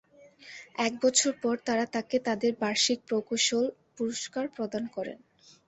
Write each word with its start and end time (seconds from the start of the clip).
এক 0.79 0.93
বছর 1.03 1.31
পর 1.41 1.55
তারা 1.67 1.85
তাকে 1.95 2.17
তাদের 2.27 2.51
বার্ষিক 2.61 2.99
প্রকৌশল 3.07 3.65
পুরস্কার 3.95 4.45
প্রদান 4.55 4.83
করে। 4.95 5.13